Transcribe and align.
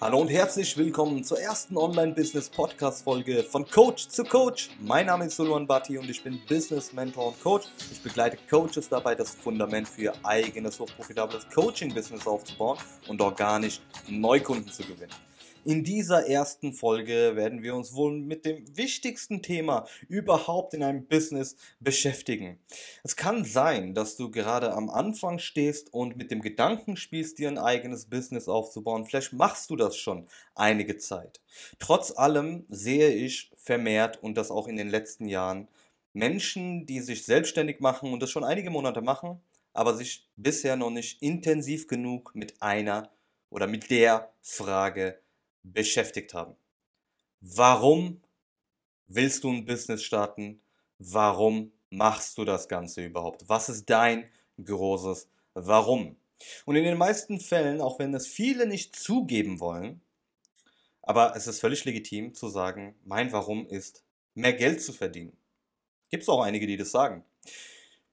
Hallo 0.00 0.18
und 0.18 0.28
herzlich 0.28 0.76
willkommen 0.76 1.22
zur 1.22 1.40
ersten 1.40 1.76
Online-Business-Podcast-Folge 1.76 3.44
von 3.44 3.64
Coach 3.64 4.08
zu 4.08 4.24
Coach. 4.24 4.70
Mein 4.80 5.06
Name 5.06 5.26
ist 5.26 5.36
Sulwan 5.36 5.68
Bhatti 5.68 5.96
und 5.96 6.10
ich 6.10 6.22
bin 6.22 6.40
Business 6.48 6.92
Mentor 6.92 7.28
und 7.28 7.40
Coach. 7.40 7.68
Ich 7.92 8.02
begleite 8.02 8.36
Coaches 8.50 8.88
dabei, 8.88 9.14
das 9.14 9.30
Fundament 9.30 9.88
für 9.88 10.02
ihr 10.02 10.12
eigenes 10.24 10.80
hochprofitables 10.80 11.46
Coaching-Business 11.54 12.26
aufzubauen 12.26 12.76
und 13.06 13.20
organisch 13.20 13.80
Neukunden 14.08 14.70
zu 14.70 14.82
gewinnen. 14.82 15.12
In 15.64 15.82
dieser 15.82 16.28
ersten 16.28 16.74
Folge 16.74 17.36
werden 17.36 17.62
wir 17.62 17.74
uns 17.74 17.94
wohl 17.94 18.18
mit 18.18 18.44
dem 18.44 18.76
wichtigsten 18.76 19.40
Thema 19.40 19.86
überhaupt 20.08 20.74
in 20.74 20.82
einem 20.82 21.06
Business 21.06 21.56
beschäftigen. 21.80 22.58
Es 23.02 23.16
kann 23.16 23.46
sein, 23.46 23.94
dass 23.94 24.16
du 24.16 24.30
gerade 24.30 24.74
am 24.74 24.90
Anfang 24.90 25.38
stehst 25.38 25.94
und 25.94 26.18
mit 26.18 26.30
dem 26.30 26.42
Gedanken 26.42 26.98
spielst, 26.98 27.38
dir 27.38 27.48
ein 27.48 27.56
eigenes 27.56 28.04
Business 28.04 28.46
aufzubauen. 28.46 29.06
Vielleicht 29.06 29.32
machst 29.32 29.70
du 29.70 29.76
das 29.76 29.96
schon 29.96 30.26
einige 30.54 30.98
Zeit. 30.98 31.40
Trotz 31.78 32.10
allem 32.14 32.66
sehe 32.68 33.14
ich 33.14 33.50
vermehrt 33.56 34.22
und 34.22 34.36
das 34.36 34.50
auch 34.50 34.68
in 34.68 34.76
den 34.76 34.90
letzten 34.90 35.28
Jahren 35.28 35.68
Menschen, 36.12 36.84
die 36.84 37.00
sich 37.00 37.24
selbstständig 37.24 37.80
machen 37.80 38.12
und 38.12 38.22
das 38.22 38.30
schon 38.30 38.44
einige 38.44 38.68
Monate 38.68 39.00
machen, 39.00 39.40
aber 39.72 39.94
sich 39.94 40.28
bisher 40.36 40.76
noch 40.76 40.90
nicht 40.90 41.22
intensiv 41.22 41.88
genug 41.88 42.34
mit 42.34 42.60
einer 42.60 43.10
oder 43.48 43.66
mit 43.66 43.90
der 43.90 44.30
Frage 44.42 45.23
beschäftigt 45.64 46.34
haben. 46.34 46.54
Warum 47.40 48.22
willst 49.06 49.44
du 49.44 49.50
ein 49.50 49.64
Business 49.64 50.02
starten? 50.02 50.60
Warum 50.98 51.72
machst 51.90 52.38
du 52.38 52.44
das 52.44 52.68
Ganze 52.68 53.04
überhaupt? 53.04 53.48
Was 53.48 53.68
ist 53.68 53.90
dein 53.90 54.30
großes 54.62 55.28
Warum? 55.54 56.16
Und 56.64 56.76
in 56.76 56.84
den 56.84 56.98
meisten 56.98 57.40
Fällen, 57.40 57.80
auch 57.80 57.98
wenn 57.98 58.14
es 58.14 58.26
viele 58.26 58.66
nicht 58.66 58.96
zugeben 58.96 59.60
wollen, 59.60 60.00
aber 61.02 61.36
es 61.36 61.46
ist 61.46 61.60
völlig 61.60 61.84
legitim 61.84 62.34
zu 62.34 62.48
sagen, 62.48 62.94
mein 63.04 63.32
Warum 63.32 63.66
ist, 63.66 64.04
mehr 64.34 64.52
Geld 64.52 64.82
zu 64.82 64.92
verdienen. 64.92 65.36
Gibt 66.10 66.22
es 66.22 66.28
auch 66.28 66.42
einige, 66.42 66.66
die 66.66 66.76
das 66.76 66.90
sagen. 66.90 67.24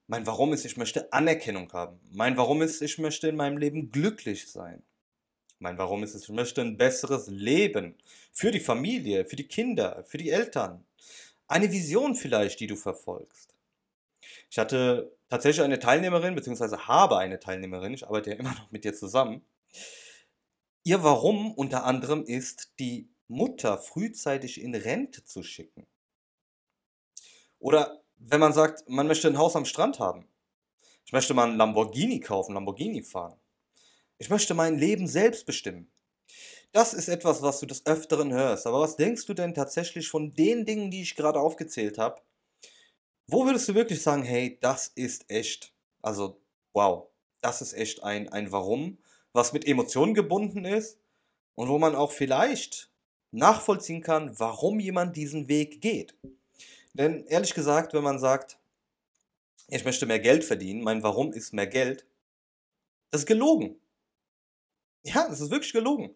Mein 0.08 0.25
Warum 0.27 0.52
ist, 0.52 0.65
ich 0.65 0.75
möchte 0.75 1.11
Anerkennung 1.13 1.71
haben. 1.71 1.99
Mein 2.11 2.36
Warum 2.36 2.61
ist, 2.61 2.81
ich 2.81 2.97
möchte 2.97 3.30
in 3.30 3.38
meinem 3.38 3.58
Leben 3.58 3.91
glücklich 3.91 4.52
sein. 4.52 4.83
Mein 5.62 5.78
Warum 5.78 6.02
ist 6.02 6.16
es, 6.16 6.23
ich 6.23 6.30
möchte 6.30 6.62
ein 6.62 6.76
besseres 6.76 7.28
Leben 7.28 7.95
für 8.31 8.50
die 8.50 8.59
Familie, 8.59 9.26
für 9.26 9.36
die 9.36 9.48
Kinder, 9.48 10.04
für 10.08 10.17
die 10.17 10.31
Eltern. 10.31 10.84
Eine 11.48 11.72
Vision 11.72 12.16
vielleicht, 12.16 12.59
die 12.59 12.66
du 12.66 12.76
verfolgst. 12.76 13.54
Ich 14.50 14.58
hatte 14.58 15.16
tatsächlich 15.30 15.64
eine 15.64 15.78
Teilnehmerin, 15.78 16.34
beziehungsweise 16.34 16.88
habe 16.88 17.20
eine 17.20 17.39
Teilnehmerin, 17.39 17.94
ich 17.94 18.08
arbeite 18.08 18.32
ja 18.32 18.38
immer 18.38 18.56
noch 18.56 18.72
mit 18.72 18.86
dir 18.86 18.95
zusammen. 18.95 19.45
Ihr 20.84 21.04
Warum 21.04 21.54
unter 21.54 21.84
anderem 21.84 22.26
ist, 22.26 22.72
die 22.80 23.08
Mutter 23.28 23.78
frühzeitig 23.78 24.59
in 24.59 24.73
Rente 24.73 25.23
zu 25.26 25.44
schicken. 25.44 25.86
Oder 27.59 28.02
wenn 28.17 28.39
man 28.39 28.54
sagt, 28.54 28.89
man 28.89 29.06
möchte 29.06 29.28
ein 29.28 29.38
Haus 29.38 29.56
am 29.56 29.66
Strand 29.66 30.00
haben. 30.00 30.28
Ich 31.06 31.14
möchte 31.14 31.36
mal 31.36 31.52
ein 31.52 31.58
Lamborghini 31.58 32.20
kaufen, 32.20 32.56
Lamborghini 32.56 33.04
fahren. 33.04 33.41
Ich 34.22 34.30
möchte 34.30 34.53
mein 34.53 34.77
Leben 34.77 35.08
selbst 35.08 35.47
bestimmen. 35.47 35.91
Das 36.73 36.94
ist 36.94 37.08
etwas, 37.08 37.41
was 37.41 37.59
du 37.59 37.66
des 37.66 37.88
Öfteren 37.88 38.31
hörst. 38.31 38.67
Aber 38.67 38.80
was 38.80 38.95
denkst 38.95 39.25
du 39.25 39.33
denn 39.33 39.55
tatsächlich 39.55 40.09
von 40.09 40.36
den 40.36 40.64
Dingen, 40.64 40.91
die 40.91 41.02
ich 41.02 41.16
gerade 41.16 41.39
aufgezählt 41.39 41.97
habe? 41.97 42.22
Wo 43.25 43.47
würdest 43.47 43.67
du 43.67 43.73
wirklich 43.73 44.03
sagen, 44.03 44.22
hey, 44.22 44.59
das 44.61 44.89
ist 44.89 45.27
echt? 45.27 45.73
Also, 46.03 46.39
wow, 46.72 47.08
das 47.42 47.64
ist 47.64 47.73
echt 47.73 48.03
ein, 48.03 48.30
ein 48.30 48.52
Warum, 48.52 48.99
was 49.33 49.53
mit 49.53 49.67
Emotionen 49.67 50.14
gebunden 50.14 50.66
ist 50.66 50.99
und 51.55 51.67
wo 51.67 51.80
man 51.80 51.95
auch 51.95 52.11
vielleicht 52.11 52.92
nachvollziehen 53.31 54.03
kann, 54.03 54.38
warum 54.38 54.80
jemand 54.80 55.17
diesen 55.17 55.47
Weg 55.47 55.81
geht. 55.81 56.16
Denn 56.94 57.25
ehrlich 57.25 57.55
gesagt, 57.55 57.95
wenn 57.95 58.03
man 58.03 58.20
sagt, 58.20 58.59
ich 59.67 59.83
möchte 59.83 60.05
mehr 60.05 60.20
Geld 60.20 60.43
verdienen, 60.43 60.83
mein 60.83 61.02
Warum 61.02 61.33
ist 61.33 61.53
mehr 61.53 61.65
Geld, 61.65 62.05
das 63.09 63.21
ist 63.21 63.27
gelogen. 63.27 63.80
Ja, 65.04 65.28
das 65.28 65.42
ist 65.42 65.52
wirklich 65.52 65.73
gelogen. 65.73 66.16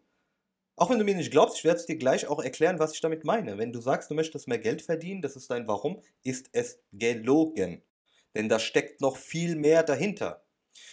Auch 0.78 0.90
wenn 0.90 1.00
du 1.00 1.06
mir 1.06 1.16
nicht 1.16 1.32
glaubst, 1.32 1.58
ich 1.58 1.64
werde 1.64 1.80
es 1.80 1.86
dir 1.86 1.96
gleich 1.96 2.28
auch 2.28 2.44
erklären, 2.44 2.80
was 2.80 2.94
ich 2.94 3.02
damit 3.02 3.24
meine. 3.24 3.58
Wenn 3.58 3.72
du 3.72 3.80
sagst, 3.80 4.12
du 4.12 4.14
möchtest 4.14 4.48
mehr 4.48 4.60
Geld 4.60 4.82
verdienen, 4.82 5.22
das 5.22 5.36
ist 5.36 5.50
dein 5.50 5.68
Warum, 5.68 6.02
ist 6.24 6.50
es 6.52 6.80
gelogen. 6.92 7.82
Denn 8.36 8.50
da 8.50 8.60
steckt 8.60 9.00
noch 9.00 9.16
viel 9.16 9.56
mehr 9.56 9.84
dahinter. 9.84 10.46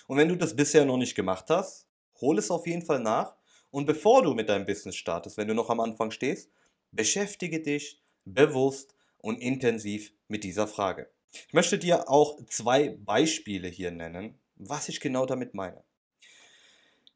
Und 0.06 0.18
wenn 0.18 0.28
du 0.28 0.36
das 0.36 0.54
bisher 0.54 0.84
noch 0.84 0.96
nicht 0.96 1.16
gemacht 1.16 1.46
hast, 1.48 1.88
hol 2.20 2.38
es 2.38 2.50
auf 2.50 2.66
jeden 2.66 2.86
Fall 2.86 3.00
nach. 3.00 3.36
Und 3.70 3.86
bevor 3.86 4.22
du 4.22 4.34
mit 4.34 4.48
deinem 4.48 4.66
Business 4.66 4.96
startest, 4.96 5.36
wenn 5.36 5.48
du 5.48 5.54
noch 5.54 5.68
am 5.68 5.80
Anfang 5.80 6.12
stehst, 6.12 6.50
beschäftige 6.92 7.60
dich 7.60 8.00
bewusst 8.24 8.94
und 9.18 9.40
intensiv 9.40 10.12
mit 10.28 10.44
dieser 10.44 10.68
Frage. 10.68 11.10
Ich 11.32 11.54
möchte 11.54 11.78
dir 11.78 12.08
auch 12.08 12.38
zwei 12.46 12.90
Beispiele 12.90 13.68
hier 13.68 13.90
nennen, 13.90 14.38
was 14.56 14.88
ich 14.88 15.00
genau 15.00 15.26
damit 15.26 15.54
meine. 15.54 15.82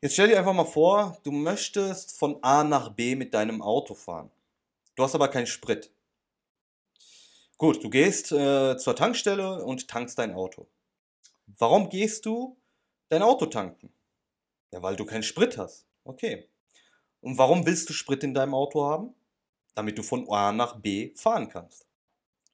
Jetzt 0.02 0.12
stell 0.12 0.28
dir 0.28 0.38
einfach 0.38 0.52
mal 0.52 0.66
vor, 0.66 1.18
du 1.22 1.32
möchtest 1.32 2.18
von 2.18 2.42
A 2.42 2.62
nach 2.62 2.90
B 2.90 3.16
mit 3.16 3.32
deinem 3.32 3.62
Auto 3.62 3.94
fahren. 3.94 4.30
Du 4.94 5.02
hast 5.02 5.14
aber 5.14 5.28
keinen 5.28 5.46
Sprit. 5.46 5.90
Gut, 7.56 7.82
du 7.82 7.88
gehst 7.88 8.30
äh, 8.30 8.76
zur 8.76 8.94
Tankstelle 8.94 9.64
und 9.64 9.88
tankst 9.88 10.18
dein 10.18 10.34
Auto. 10.34 10.66
Warum 11.58 11.88
gehst 11.88 12.26
du 12.26 12.58
dein 13.08 13.22
Auto 13.22 13.46
tanken? 13.46 13.90
Ja, 14.70 14.82
weil 14.82 14.96
du 14.96 15.06
keinen 15.06 15.22
Sprit 15.22 15.56
hast. 15.56 15.86
Okay. 16.04 16.46
Und 17.22 17.38
warum 17.38 17.64
willst 17.64 17.88
du 17.88 17.94
Sprit 17.94 18.22
in 18.22 18.34
deinem 18.34 18.52
Auto 18.52 18.84
haben? 18.84 19.14
Damit 19.74 19.96
du 19.96 20.02
von 20.02 20.28
A 20.30 20.52
nach 20.52 20.78
B 20.78 21.14
fahren 21.14 21.48
kannst. 21.48 21.86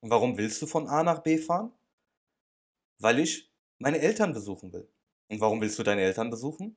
Und 0.01 0.11
warum 0.11 0.39
willst 0.39 0.63
du 0.63 0.67
von 0.67 0.87
A 0.87 1.03
nach 1.03 1.19
B 1.19 1.39
fahren? 1.39 1.73
Weil 2.99 3.19
ich 3.19 3.51
meine 3.79 3.99
Eltern 3.99 4.33
besuchen 4.33 4.73
will. 4.73 4.89
Und 5.29 5.41
warum 5.41 5.61
willst 5.61 5.79
du 5.81 5.83
deine 5.83 6.03
Eltern 6.03 6.31
besuchen? 6.31 6.77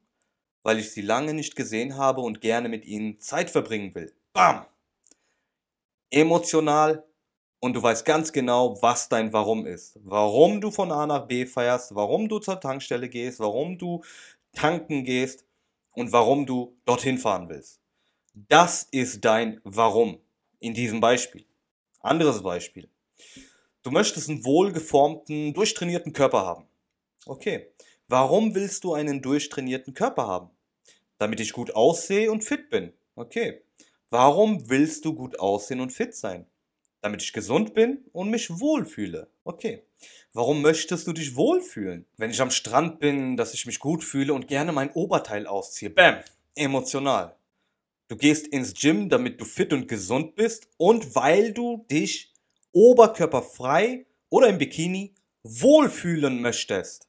Weil 0.65 0.79
ich 0.79 0.91
sie 0.91 1.01
lange 1.01 1.35
nicht 1.35 1.55
gesehen 1.55 1.95
habe 1.95 2.21
und 2.21 2.41
gerne 2.41 2.69
mit 2.69 2.85
ihnen 2.85 3.19
Zeit 3.19 3.51
verbringen 3.51 3.93
will. 3.93 4.11
Bam! 4.33 4.65
Emotional 6.09 7.05
und 7.59 7.73
du 7.73 7.83
weißt 7.83 8.03
ganz 8.03 8.33
genau, 8.33 8.81
was 8.81 9.07
dein 9.07 9.31
Warum 9.31 9.67
ist. 9.67 9.99
Warum 10.03 10.61
du 10.61 10.71
von 10.71 10.91
A 10.91 11.05
nach 11.05 11.27
B 11.27 11.45
feierst, 11.45 11.93
warum 11.93 12.27
du 12.27 12.39
zur 12.39 12.59
Tankstelle 12.59 13.09
gehst, 13.09 13.39
warum 13.39 13.77
du 13.77 14.03
tanken 14.53 15.03
gehst 15.03 15.45
und 15.91 16.11
warum 16.11 16.47
du 16.47 16.75
dorthin 16.85 17.19
fahren 17.19 17.47
willst. 17.47 17.79
Das 18.33 18.87
ist 18.89 19.23
dein 19.23 19.61
Warum 19.63 20.17
in 20.59 20.73
diesem 20.73 20.99
Beispiel. 20.99 21.45
Anderes 21.99 22.41
Beispiel. 22.41 22.89
Du 23.83 23.91
möchtest 23.91 24.29
einen 24.31 24.43
wohlgeformten, 24.43 25.53
durchtrainierten 25.53 26.11
Körper 26.11 26.43
haben. 26.43 26.65
Okay. 27.27 27.67
Warum 28.07 28.53
willst 28.53 28.83
du 28.83 28.93
einen 28.93 29.21
durchtrainierten 29.21 29.93
Körper 29.93 30.27
haben? 30.27 30.54
Damit 31.17 31.39
ich 31.39 31.53
gut 31.53 31.75
aussehe 31.75 32.31
und 32.31 32.43
fit 32.43 32.69
bin. 32.69 32.93
Okay. 33.15 33.61
Warum 34.09 34.69
willst 34.69 35.05
du 35.05 35.13
gut 35.13 35.39
aussehen 35.39 35.79
und 35.79 35.91
fit 35.91 36.15
sein? 36.15 36.45
Damit 37.01 37.21
ich 37.21 37.33
gesund 37.33 37.73
bin 37.73 38.05
und 38.11 38.29
mich 38.29 38.49
wohlfühle. 38.49 39.29
Okay. 39.43 39.83
Warum 40.33 40.61
möchtest 40.61 41.07
du 41.07 41.13
dich 41.13 41.35
wohlfühlen? 41.35 42.05
Wenn 42.17 42.31
ich 42.31 42.41
am 42.41 42.51
Strand 42.51 42.99
bin, 42.99 43.37
dass 43.37 43.53
ich 43.53 43.65
mich 43.65 43.79
gut 43.79 44.03
fühle 44.03 44.33
und 44.33 44.47
gerne 44.47 44.71
mein 44.71 44.91
Oberteil 44.91 45.47
ausziehe. 45.47 45.89
Bam. 45.89 46.19
Emotional. 46.55 47.35
Du 48.07 48.17
gehst 48.17 48.47
ins 48.47 48.73
Gym, 48.73 49.09
damit 49.09 49.41
du 49.41 49.45
fit 49.45 49.73
und 49.73 49.87
gesund 49.87 50.35
bist 50.35 50.67
und 50.77 51.15
weil 51.15 51.53
du 51.53 51.85
dich 51.89 52.33
oberkörperfrei 52.71 54.05
oder 54.29 54.49
im 54.49 54.57
Bikini 54.57 55.15
wohlfühlen 55.43 56.41
möchtest. 56.41 57.07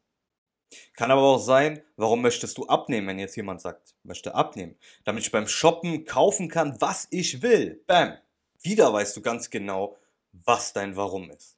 Kann 0.95 1.11
aber 1.11 1.23
auch 1.23 1.39
sein, 1.39 1.83
warum 1.97 2.23
möchtest 2.23 2.59
du 2.59 2.67
abnehmen, 2.67 3.07
wenn 3.09 3.19
jetzt 3.19 3.37
jemand 3.37 3.61
sagt, 3.61 3.95
möchte 4.03 4.35
abnehmen? 4.35 4.77
Damit 5.05 5.25
ich 5.25 5.33
beim 5.33 5.49
Shoppen 5.49 6.05
kaufen 6.05 6.49
kann, 6.49 6.81
was 6.81 7.09
ich 7.11 7.43
will. 7.43 7.83
Bam. 7.87 8.17
Wieder 8.63 8.93
weißt 8.93 9.17
du 9.17 9.23
ganz 9.23 9.51
genau, 9.51 9.97
was 10.33 10.73
dein 10.73 10.97
Warum 10.97 11.31
ist. 11.31 11.56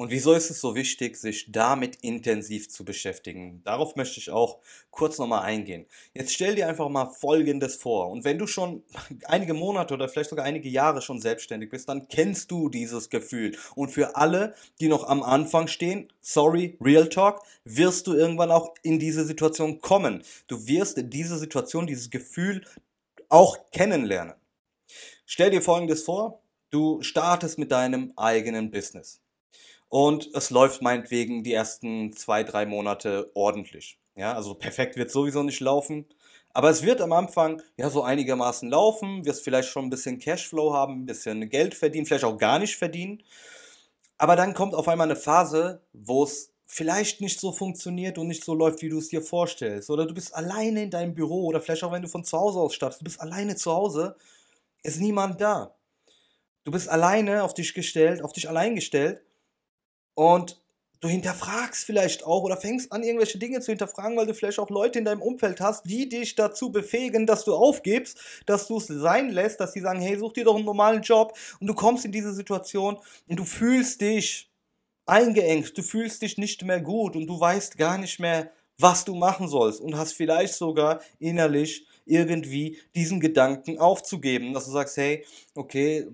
Und 0.00 0.10
wieso 0.10 0.32
ist 0.32 0.48
es 0.48 0.62
so 0.62 0.74
wichtig, 0.74 1.18
sich 1.18 1.52
damit 1.52 1.96
intensiv 1.96 2.70
zu 2.70 2.86
beschäftigen? 2.86 3.60
Darauf 3.64 3.96
möchte 3.96 4.18
ich 4.18 4.30
auch 4.30 4.56
kurz 4.90 5.18
nochmal 5.18 5.42
eingehen. 5.42 5.84
Jetzt 6.14 6.32
stell 6.32 6.54
dir 6.54 6.68
einfach 6.68 6.88
mal 6.88 7.10
Folgendes 7.10 7.76
vor. 7.76 8.08
Und 8.08 8.24
wenn 8.24 8.38
du 8.38 8.46
schon 8.46 8.82
einige 9.26 9.52
Monate 9.52 9.92
oder 9.92 10.08
vielleicht 10.08 10.30
sogar 10.30 10.46
einige 10.46 10.70
Jahre 10.70 11.02
schon 11.02 11.20
selbstständig 11.20 11.68
bist, 11.68 11.86
dann 11.90 12.08
kennst 12.08 12.50
du 12.50 12.70
dieses 12.70 13.10
Gefühl. 13.10 13.58
Und 13.74 13.90
für 13.90 14.16
alle, 14.16 14.54
die 14.80 14.88
noch 14.88 15.06
am 15.06 15.22
Anfang 15.22 15.68
stehen, 15.68 16.10
sorry, 16.22 16.78
Real 16.80 17.10
Talk, 17.10 17.42
wirst 17.64 18.06
du 18.06 18.14
irgendwann 18.14 18.52
auch 18.52 18.74
in 18.82 18.98
diese 18.98 19.26
Situation 19.26 19.82
kommen. 19.82 20.22
Du 20.46 20.66
wirst 20.66 20.96
diese 20.98 21.36
Situation, 21.36 21.86
dieses 21.86 22.08
Gefühl 22.08 22.64
auch 23.28 23.58
kennenlernen. 23.70 24.32
Stell 25.26 25.50
dir 25.50 25.60
Folgendes 25.60 26.04
vor. 26.04 26.40
Du 26.70 27.02
startest 27.02 27.58
mit 27.58 27.70
deinem 27.70 28.14
eigenen 28.16 28.70
Business 28.70 29.20
und 29.90 30.30
es 30.34 30.50
läuft 30.50 30.82
meinetwegen 30.82 31.42
die 31.42 31.52
ersten 31.52 32.12
zwei, 32.14 32.44
drei 32.44 32.64
Monate 32.64 33.30
ordentlich. 33.34 33.98
Ja, 34.16 34.34
also 34.34 34.54
perfekt 34.54 34.96
wird 34.96 35.10
sowieso 35.10 35.42
nicht 35.42 35.60
laufen, 35.60 36.06
Aber 36.52 36.70
es 36.70 36.82
wird 36.82 37.00
am 37.00 37.12
Anfang 37.12 37.62
ja 37.76 37.90
so 37.90 38.02
einigermaßen 38.02 38.68
laufen, 38.70 39.24
wirst 39.24 39.44
vielleicht 39.44 39.68
schon 39.68 39.84
ein 39.86 39.90
bisschen 39.90 40.18
Cashflow 40.18 40.72
haben, 40.74 41.02
ein 41.02 41.06
bisschen 41.06 41.48
Geld 41.48 41.74
verdienen, 41.74 42.06
vielleicht 42.06 42.24
auch 42.24 42.38
gar 42.38 42.58
nicht 42.58 42.76
verdienen. 42.76 43.22
Aber 44.18 44.36
dann 44.36 44.54
kommt 44.54 44.74
auf 44.74 44.88
einmal 44.88 45.06
eine 45.06 45.16
Phase, 45.16 45.82
wo 45.92 46.24
es 46.24 46.52
vielleicht 46.66 47.20
nicht 47.20 47.40
so 47.40 47.52
funktioniert 47.52 48.18
und 48.18 48.28
nicht 48.28 48.44
so 48.44 48.54
läuft, 48.54 48.82
wie 48.82 48.88
du 48.88 48.98
es 48.98 49.08
dir 49.08 49.22
vorstellst. 49.22 49.90
Oder 49.90 50.06
du 50.06 50.14
bist 50.14 50.34
alleine 50.34 50.82
in 50.84 50.90
deinem 50.90 51.14
Büro 51.14 51.46
oder 51.46 51.60
vielleicht 51.60 51.84
auch 51.84 51.92
wenn 51.92 52.02
du 52.02 52.08
von 52.08 52.24
zu 52.24 52.38
Hause 52.38 52.60
aus 52.60 52.74
startest, 52.74 53.00
du 53.00 53.04
bist 53.04 53.20
alleine 53.20 53.56
zu 53.56 53.72
Hause, 53.72 54.16
ist 54.82 55.00
niemand 55.00 55.40
da. 55.40 55.74
Du 56.64 56.72
bist 56.72 56.88
alleine 56.88 57.44
auf 57.44 57.54
dich 57.54 57.74
gestellt, 57.74 58.22
auf 58.22 58.32
dich 58.32 58.48
allein 58.48 58.74
gestellt 58.74 59.22
und 60.20 60.60
du 61.00 61.08
hinterfragst 61.08 61.86
vielleicht 61.86 62.26
auch 62.26 62.42
oder 62.42 62.58
fängst 62.58 62.92
an, 62.92 63.02
irgendwelche 63.02 63.38
Dinge 63.38 63.60
zu 63.60 63.72
hinterfragen, 63.72 64.18
weil 64.18 64.26
du 64.26 64.34
vielleicht 64.34 64.58
auch 64.58 64.68
Leute 64.68 64.98
in 64.98 65.06
deinem 65.06 65.22
Umfeld 65.22 65.62
hast, 65.62 65.88
die 65.88 66.10
dich 66.10 66.34
dazu 66.34 66.70
befähigen, 66.70 67.26
dass 67.26 67.46
du 67.46 67.54
aufgibst, 67.54 68.20
dass 68.44 68.66
du 68.66 68.76
es 68.76 68.88
sein 68.88 69.30
lässt, 69.30 69.60
dass 69.60 69.72
sie 69.72 69.80
sagen, 69.80 70.02
hey, 70.02 70.18
such 70.18 70.34
dir 70.34 70.44
doch 70.44 70.56
einen 70.56 70.66
normalen 70.66 71.00
Job. 71.00 71.32
Und 71.58 71.68
du 71.68 71.74
kommst 71.74 72.04
in 72.04 72.12
diese 72.12 72.34
Situation 72.34 72.98
und 73.28 73.36
du 73.38 73.46
fühlst 73.46 74.02
dich 74.02 74.50
eingeengt, 75.06 75.78
du 75.78 75.82
fühlst 75.82 76.20
dich 76.20 76.36
nicht 76.36 76.62
mehr 76.66 76.82
gut 76.82 77.16
und 77.16 77.26
du 77.26 77.40
weißt 77.40 77.78
gar 77.78 77.96
nicht 77.96 78.20
mehr, 78.20 78.50
was 78.78 79.06
du 79.06 79.14
machen 79.14 79.48
sollst 79.48 79.80
und 79.80 79.96
hast 79.96 80.12
vielleicht 80.12 80.52
sogar 80.52 81.00
innerlich 81.18 81.86
irgendwie 82.06 82.78
diesen 82.94 83.20
Gedanken 83.20 83.78
aufzugeben, 83.78 84.52
dass 84.54 84.66
du 84.66 84.70
sagst, 84.72 84.96
hey, 84.96 85.24
okay, 85.54 86.06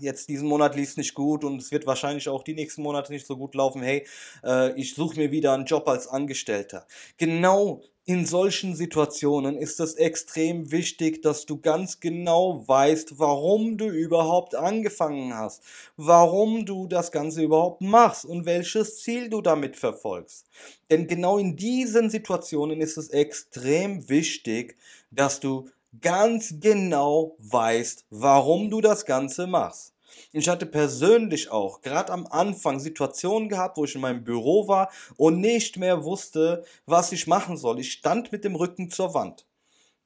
jetzt 0.00 0.28
diesen 0.28 0.48
Monat 0.48 0.76
lief 0.76 0.90
es 0.90 0.96
nicht 0.96 1.14
gut 1.14 1.44
und 1.44 1.60
es 1.60 1.70
wird 1.72 1.86
wahrscheinlich 1.86 2.28
auch 2.28 2.42
die 2.42 2.54
nächsten 2.54 2.82
Monate 2.82 3.12
nicht 3.12 3.26
so 3.26 3.36
gut 3.36 3.54
laufen, 3.54 3.82
hey, 3.82 4.06
äh, 4.44 4.72
ich 4.80 4.94
suche 4.94 5.18
mir 5.18 5.30
wieder 5.30 5.54
einen 5.54 5.66
Job 5.66 5.88
als 5.88 6.06
Angestellter. 6.06 6.86
Genau 7.16 7.82
in 8.06 8.26
solchen 8.26 8.76
Situationen 8.76 9.56
ist 9.56 9.80
es 9.80 9.94
extrem 9.94 10.70
wichtig, 10.70 11.22
dass 11.22 11.46
du 11.46 11.58
ganz 11.58 12.00
genau 12.00 12.62
weißt, 12.68 13.18
warum 13.18 13.78
du 13.78 13.86
überhaupt 13.88 14.54
angefangen 14.54 15.34
hast, 15.34 15.62
warum 15.96 16.66
du 16.66 16.86
das 16.86 17.12
Ganze 17.12 17.42
überhaupt 17.42 17.80
machst 17.80 18.26
und 18.26 18.44
welches 18.44 19.02
Ziel 19.02 19.30
du 19.30 19.40
damit 19.40 19.76
verfolgst. 19.76 20.46
Denn 20.90 21.06
genau 21.06 21.38
in 21.38 21.56
diesen 21.56 22.10
Situationen 22.10 22.82
ist 22.82 22.98
es 22.98 23.08
extrem 23.08 24.06
wichtig, 24.10 24.76
dass 25.10 25.40
du 25.40 25.70
ganz 26.02 26.56
genau 26.60 27.36
weißt, 27.38 28.04
warum 28.10 28.68
du 28.68 28.82
das 28.82 29.06
Ganze 29.06 29.46
machst. 29.46 29.93
Ich 30.32 30.48
hatte 30.48 30.66
persönlich 30.66 31.50
auch 31.50 31.80
gerade 31.80 32.12
am 32.12 32.26
Anfang 32.26 32.80
Situationen 32.80 33.48
gehabt, 33.48 33.76
wo 33.76 33.84
ich 33.84 33.94
in 33.94 34.00
meinem 34.00 34.24
Büro 34.24 34.68
war 34.68 34.90
und 35.16 35.40
nicht 35.40 35.76
mehr 35.76 36.04
wusste, 36.04 36.64
was 36.86 37.12
ich 37.12 37.26
machen 37.26 37.56
soll. 37.56 37.80
Ich 37.80 37.92
stand 37.92 38.32
mit 38.32 38.44
dem 38.44 38.56
Rücken 38.56 38.90
zur 38.90 39.14
Wand. 39.14 39.46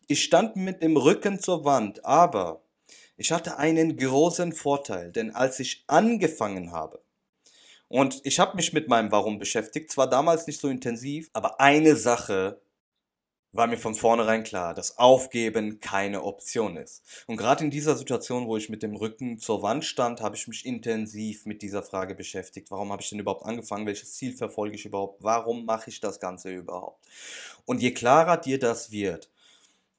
Ich 0.06 0.24
stand 0.24 0.56
mit 0.56 0.82
dem 0.82 0.96
Rücken 0.96 1.38
zur 1.40 1.64
Wand, 1.64 2.04
aber 2.04 2.62
ich 3.16 3.32
hatte 3.32 3.58
einen 3.58 3.96
großen 3.96 4.52
Vorteil, 4.52 5.12
denn 5.12 5.34
als 5.34 5.60
ich 5.60 5.84
angefangen 5.86 6.72
habe, 6.72 7.02
und 7.88 8.20
ich 8.24 8.38
habe 8.38 8.56
mich 8.56 8.72
mit 8.74 8.88
meinem 8.88 9.10
Warum 9.10 9.38
beschäftigt, 9.38 9.90
zwar 9.90 10.08
damals 10.08 10.46
nicht 10.46 10.60
so 10.60 10.68
intensiv, 10.68 11.30
aber 11.32 11.58
eine 11.58 11.96
Sache 11.96 12.60
war 13.52 13.66
mir 13.66 13.78
von 13.78 13.94
vornherein 13.94 14.44
klar, 14.44 14.74
dass 14.74 14.98
Aufgeben 14.98 15.80
keine 15.80 16.22
Option 16.22 16.76
ist. 16.76 17.02
Und 17.26 17.36
gerade 17.36 17.64
in 17.64 17.70
dieser 17.70 17.96
Situation, 17.96 18.46
wo 18.46 18.56
ich 18.56 18.68
mit 18.68 18.82
dem 18.82 18.94
Rücken 18.94 19.38
zur 19.38 19.62
Wand 19.62 19.84
stand, 19.84 20.20
habe 20.20 20.36
ich 20.36 20.48
mich 20.48 20.66
intensiv 20.66 21.46
mit 21.46 21.62
dieser 21.62 21.82
Frage 21.82 22.14
beschäftigt. 22.14 22.70
Warum 22.70 22.92
habe 22.92 23.02
ich 23.02 23.08
denn 23.08 23.18
überhaupt 23.18 23.46
angefangen? 23.46 23.86
Welches 23.86 24.14
Ziel 24.14 24.36
verfolge 24.36 24.76
ich 24.76 24.84
überhaupt? 24.84 25.22
Warum 25.22 25.64
mache 25.64 25.90
ich 25.90 26.00
das 26.00 26.20
Ganze 26.20 26.50
überhaupt? 26.50 27.04
Und 27.64 27.80
je 27.80 27.92
klarer 27.92 28.36
dir 28.36 28.58
das 28.58 28.90
wird, 28.90 29.30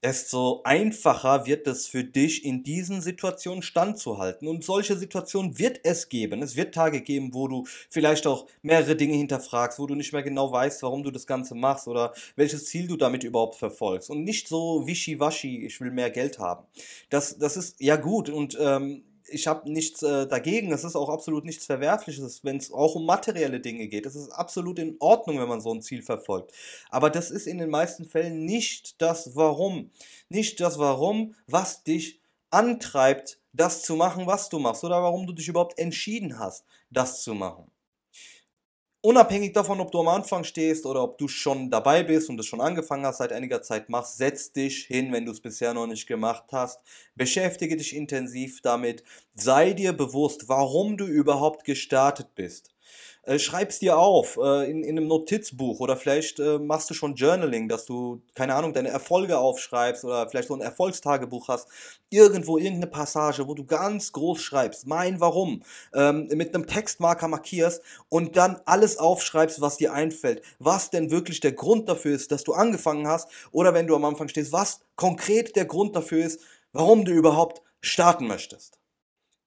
desto 0.04 0.62
einfacher 0.63 1.46
wird 1.46 1.68
es 1.68 1.88
für 1.88 2.04
dich, 2.04 2.46
in 2.46 2.63
diesen 2.63 3.01
Situationen 3.01 3.62
standzuhalten. 3.62 4.48
Und 4.48 4.63
solche 4.63 4.98
Situationen 4.98 5.60
wird 5.60 5.81
es 5.84 6.10
geben. 6.10 6.42
Es 6.42 6.56
wird 6.56 6.74
Tage 6.74 7.01
geben, 7.01 7.34
wo 7.34 7.48
du 7.48 7.66
vielleicht 7.90 8.25
auch 8.28 8.48
mehrere 8.62 8.96
Dinge 8.96 9.16
hinterfragst, 9.16 9.80
wo 9.80 9.88
du 9.88 9.96
nicht 9.96 10.13
mehr 10.13 10.24
genau 10.24 10.51
weißt, 10.51 10.84
warum 10.84 11.04
du 11.04 11.12
das 11.12 11.28
Ganze 11.28 11.56
machst 11.56 11.88
oder 11.88 12.13
welches 12.36 12.66
Ziel 12.66 12.88
du 12.88 12.96
damit 12.96 13.24
überhaupt 13.24 13.56
verfolgst. 13.56 14.10
Und 14.10 14.24
nicht 14.24 14.48
so 14.48 14.88
wischiwaschi, 14.88 15.66
ich 15.66 15.81
will 15.81 15.92
mehr 15.92 16.12
Geld 16.12 16.40
haben. 16.40 16.66
Das, 17.10 17.38
das 17.38 17.57
ist 17.57 17.81
ja 17.81 17.98
gut 17.98 18.30
und 18.30 18.57
ähm, 18.60 19.04
ich 19.31 19.48
habe 19.48 19.72
nichts 19.72 20.04
äh, 20.04 20.28
dagegen. 20.28 20.72
Es 20.72 20.84
ist 20.84 20.96
auch 20.96 21.10
absolut 21.10 21.46
nichts 21.46 21.66
Verwerfliches, 21.66 22.44
wenn 22.44 22.58
es 22.58 22.72
auch 22.72 22.96
um 22.96 23.06
materielle 23.06 23.60
Dinge 23.60 23.88
geht. 23.88 24.06
Es 24.06 24.16
ist 24.16 24.30
absolut 24.31 24.80
in 24.80 24.96
Ordnung, 25.00 25.40
wenn 25.40 25.48
man 25.48 25.62
so 25.62 25.74
ein 25.74 25.81
Ziel 25.81 26.02
verfolgt. 26.02 26.54
Aber 26.90 27.10
das 27.10 27.31
ist 27.31 27.48
in 27.48 27.58
den 27.58 27.70
meisten 27.70 28.06
Fällen 28.06 28.46
nicht 28.46 29.02
das 29.02 29.36
Warum. 29.36 29.92
Nicht 30.30 30.60
das 30.60 30.78
Warum, 30.80 31.36
was 31.48 31.84
dich 31.84 32.20
antreibt, 32.50 33.40
das 33.54 33.84
zu 33.84 33.96
machen, 33.96 34.28
was 34.28 34.50
du 34.50 34.60
machst. 34.60 34.84
Oder 34.84 35.02
warum 35.02 35.28
du 35.28 35.34
dich 35.34 35.48
überhaupt 35.48 35.80
entschieden 35.80 36.40
hast, 36.40 36.66
das 36.90 37.22
zu 37.22 37.34
machen. 37.34 37.72
Unabhängig 39.01 39.54
davon, 39.54 39.80
ob 39.80 39.92
du 39.92 40.00
am 40.01 40.10
Anfang 40.10 40.44
stehst 40.44 40.86
oder 40.86 41.04
ob 41.04 41.18
du 41.18 41.30
schon 41.30 41.69
dabei 41.69 42.04
bist 42.04 42.30
und 42.30 42.40
es 42.40 42.46
schon 42.46 42.60
angefangen 42.60 43.06
hast, 43.06 43.19
seit 43.19 43.31
einiger 43.31 43.62
Zeit 43.62 43.88
machst, 43.90 44.18
setz 44.18 44.51
dich 44.51 44.86
hin, 44.86 45.13
wenn 45.13 45.25
du 45.25 45.31
es 45.31 45.40
bisher 45.40 45.74
noch 45.74 45.88
nicht 45.88 46.06
gemacht 46.06 46.46
hast. 46.51 46.81
Beschäftige 47.16 47.78
dich 47.78 47.96
intensiv 47.96 48.62
damit. 48.62 49.04
Sei 49.36 49.72
dir 49.72 49.94
bewusst, 49.94 50.50
warum 50.50 50.98
du 50.98 51.06
überhaupt 51.06 51.63
gestartet 51.63 52.36
bist 52.36 52.74
äh, 53.24 53.38
schreib's 53.38 53.80
dir 53.80 53.98
auf 53.98 54.38
äh, 54.42 54.70
in, 54.70 54.84
in 54.84 54.98
einem 54.98 55.08
Notizbuch 55.08 55.80
oder 55.82 55.98
vielleicht 55.98 56.40
äh, 56.40 56.58
machst 56.58 56.90
du 56.90 56.94
schon 56.94 57.16
Journaling, 57.16 57.68
dass 57.68 57.86
du, 57.86 58.22
keine 58.34 58.56
Ahnung, 58.56 58.74
deine 58.74 58.90
Erfolge 58.90 59.38
aufschreibst 59.38 60.06
oder 60.06 60.28
vielleicht 60.30 60.48
so 60.48 60.56
ein 60.56 60.62
Erfolgstagebuch 60.62 61.48
hast. 61.48 61.68
Irgendwo 62.10 62.58
irgendeine 62.58 62.88
Passage, 62.88 63.48
wo 63.48 63.54
du 63.54 63.66
ganz 63.66 64.14
groß 64.14 64.42
schreibst, 64.42 64.88
mein 64.88 65.20
Warum, 65.20 65.62
ähm, 65.94 66.28
mit 66.34 66.56
einem 66.56 66.66
Textmarker 66.66 67.28
markierst 67.28 67.84
und 68.10 68.36
dann 68.36 68.62
alles 68.66 68.98
aufschreibst, 68.98 69.62
was 69.62 69.78
dir 69.78 69.94
einfällt. 69.94 70.42
Was 70.58 70.90
denn 70.90 71.12
wirklich 71.12 71.40
der 71.40 71.52
Grund 71.52 71.88
dafür 71.88 72.16
ist, 72.16 72.32
dass 72.32 72.44
du 72.44 72.54
angefangen 72.54 73.08
hast 73.08 73.30
oder 73.52 73.74
wenn 73.74 73.86
du 73.86 73.96
am 73.96 74.06
Anfang 74.06 74.30
stehst, 74.30 74.54
was 74.54 74.82
konkret 74.96 75.56
der 75.56 75.66
Grund 75.66 75.96
dafür 75.96 76.26
ist, 76.26 76.42
warum 76.74 77.06
du 77.06 77.12
überhaupt 77.12 77.62
starten 77.82 78.28
möchtest. 78.28 78.79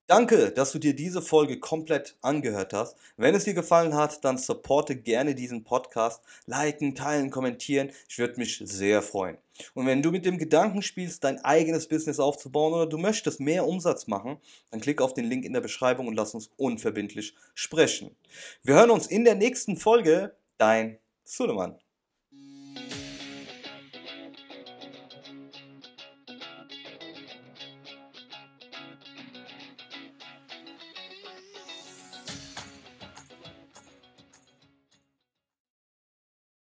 Danke, 0.08 0.50
dass 0.50 0.72
du 0.72 0.78
dir 0.78 0.94
diese 0.94 1.22
Folge 1.22 1.60
komplett 1.60 2.16
angehört 2.22 2.72
hast. 2.72 2.96
Wenn 3.16 3.34
es 3.34 3.44
dir 3.44 3.54
gefallen 3.54 3.94
hat, 3.94 4.24
dann 4.24 4.36
supporte 4.36 4.96
gerne 4.96 5.34
diesen 5.34 5.62
Podcast. 5.62 6.22
Liken, 6.46 6.94
teilen, 6.94 7.30
kommentieren. 7.30 7.90
Ich 8.08 8.18
würde 8.18 8.38
mich 8.38 8.60
sehr 8.64 9.00
freuen. 9.00 9.38
Und 9.74 9.86
wenn 9.86 10.02
du 10.02 10.10
mit 10.10 10.26
dem 10.26 10.38
Gedanken 10.38 10.82
spielst, 10.82 11.22
dein 11.24 11.42
eigenes 11.44 11.88
Business 11.88 12.18
aufzubauen 12.18 12.74
oder 12.74 12.86
du 12.86 12.98
möchtest 12.98 13.40
mehr 13.40 13.66
Umsatz 13.66 14.06
machen, 14.06 14.38
dann 14.70 14.80
klick 14.80 15.00
auf 15.00 15.14
den 15.14 15.24
Link 15.24 15.44
in 15.44 15.52
der 15.52 15.60
Beschreibung 15.60 16.08
und 16.08 16.16
lass 16.16 16.34
uns 16.34 16.50
unverbindlich 16.56 17.34
sprechen. 17.54 18.14
Wir 18.62 18.74
hören 18.74 18.90
uns 18.90 19.06
in 19.06 19.24
der 19.24 19.36
nächsten 19.36 19.76
Folge. 19.76 20.34
Dein 20.58 20.98
Suleiman. 21.24 21.81